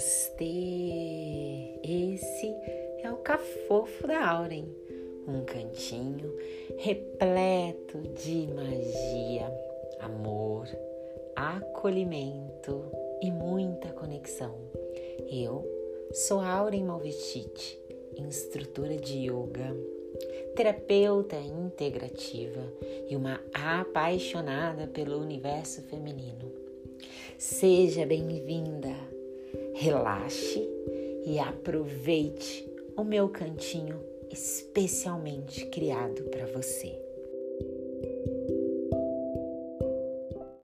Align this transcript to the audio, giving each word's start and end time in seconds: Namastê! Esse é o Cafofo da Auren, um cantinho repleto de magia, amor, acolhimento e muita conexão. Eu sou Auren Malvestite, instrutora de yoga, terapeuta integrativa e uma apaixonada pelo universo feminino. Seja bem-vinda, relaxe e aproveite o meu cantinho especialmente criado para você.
Namastê! 0.00 1.78
Esse 1.84 2.56
é 3.02 3.12
o 3.12 3.18
Cafofo 3.18 4.06
da 4.06 4.30
Auren, 4.30 4.64
um 5.28 5.44
cantinho 5.44 6.34
repleto 6.78 7.98
de 8.14 8.48
magia, 8.54 9.52
amor, 10.00 10.66
acolhimento 11.36 12.82
e 13.20 13.30
muita 13.30 13.92
conexão. 13.92 14.54
Eu 15.30 15.66
sou 16.12 16.40
Auren 16.40 16.84
Malvestite, 16.84 17.78
instrutora 18.16 18.96
de 18.96 19.26
yoga, 19.26 19.76
terapeuta 20.56 21.36
integrativa 21.36 22.62
e 23.06 23.14
uma 23.14 23.38
apaixonada 23.52 24.86
pelo 24.86 25.18
universo 25.18 25.82
feminino. 25.82 26.50
Seja 27.36 28.04
bem-vinda, 28.06 28.94
relaxe 29.80 30.68
e 31.24 31.38
aproveite 31.38 32.70
o 32.94 33.02
meu 33.02 33.30
cantinho 33.30 33.98
especialmente 34.30 35.64
criado 35.70 36.24
para 36.24 36.44
você. 36.44 37.09